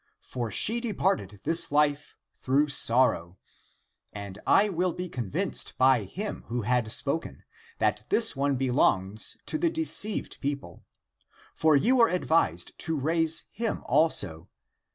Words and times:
For 0.23 0.49
she 0.49 0.79
departed 0.79 1.41
this 1.43 1.71
life 1.71 2.17
through 2.35 2.69
sorrow. 2.69 3.37
And 4.13 4.39
I 4.47 4.67
will 4.67 4.93
be 4.93 5.07
convinced 5.07 5.77
by 5.77 6.05
him 6.05 6.43
who 6.47 6.63
had 6.63 6.91
spoken, 6.91 7.43
tjiat 7.79 8.09
this 8.09 8.09
l68 8.09 8.09
THE 8.09 8.15
APOCRYPHAL 8.15 8.23
ACTS 8.23 8.35
one 8.37 8.55
belongs 8.55 9.37
to 9.45 9.57
the 9.59 9.69
deceived 9.69 10.41
people. 10.41 10.83
For 11.53 11.75
you 11.75 11.97
were 11.97 12.09
advised 12.09 12.75
to 12.79 12.99
raise 12.99 13.43
him 13.51 13.83
also. 13.85 14.49